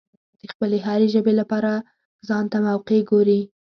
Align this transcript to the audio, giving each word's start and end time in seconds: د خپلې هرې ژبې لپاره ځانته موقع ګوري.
د 0.39 0.41
خپلې 0.51 0.77
هرې 0.87 1.07
ژبې 1.13 1.33
لپاره 1.41 1.71
ځانته 2.27 2.57
موقع 2.67 2.99
ګوري. 3.09 3.41